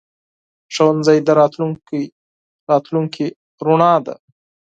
ښوونځی 0.73 1.17
د 1.27 1.29
راتلونکي 2.75 3.25
رڼا 3.65 3.93
ده. 4.05 4.15